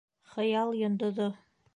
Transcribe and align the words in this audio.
Хыял 0.35 0.73
йондоҙо 0.79 1.29